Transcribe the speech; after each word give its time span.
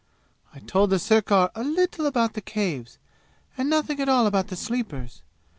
I 0.51 0.57
told 0.57 0.89
the 0.89 0.97
sirkar 0.97 1.51
a 1.53 1.63
little 1.63 2.07
about 2.07 2.33
the 2.33 2.41
Caves, 2.41 2.97
and 3.55 3.69
nothing 3.69 3.99
at 3.99 4.09
all 4.09 4.25
about 4.25 4.47
the 4.47 4.55
Sleepers. 4.55 5.21